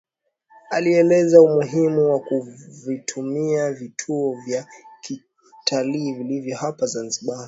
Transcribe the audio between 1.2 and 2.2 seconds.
umuhimu wa